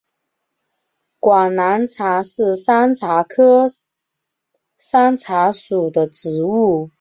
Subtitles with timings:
[1.19, 3.67] 广南茶是山茶科
[4.79, 6.89] 山茶属的植物。